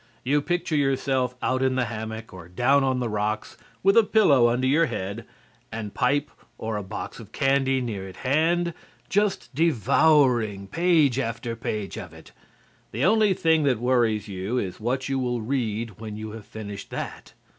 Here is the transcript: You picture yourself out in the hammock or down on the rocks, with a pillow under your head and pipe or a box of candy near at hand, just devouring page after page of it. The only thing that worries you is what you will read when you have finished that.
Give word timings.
You 0.23 0.41
picture 0.41 0.75
yourself 0.75 1.35
out 1.43 1.61
in 1.61 1.75
the 1.75 1.85
hammock 1.85 2.33
or 2.33 2.47
down 2.49 2.83
on 2.83 2.99
the 2.99 3.07
rocks, 3.07 3.55
with 3.83 3.95
a 3.95 4.03
pillow 4.03 4.49
under 4.49 4.65
your 4.65 4.87
head 4.87 5.27
and 5.71 5.93
pipe 5.93 6.31
or 6.57 6.75
a 6.75 6.81
box 6.81 7.19
of 7.19 7.31
candy 7.31 7.81
near 7.81 8.07
at 8.07 8.15
hand, 8.15 8.73
just 9.09 9.53
devouring 9.53 10.65
page 10.65 11.19
after 11.19 11.55
page 11.55 11.99
of 11.99 12.15
it. 12.15 12.31
The 12.91 13.05
only 13.05 13.35
thing 13.35 13.61
that 13.65 13.77
worries 13.77 14.27
you 14.27 14.57
is 14.57 14.79
what 14.79 15.07
you 15.07 15.19
will 15.19 15.39
read 15.43 15.99
when 15.99 16.17
you 16.17 16.31
have 16.31 16.47
finished 16.47 16.89
that. 16.89 17.33